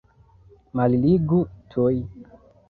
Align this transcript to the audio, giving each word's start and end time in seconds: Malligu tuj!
Malligu 0.79 1.43
tuj! 1.75 2.01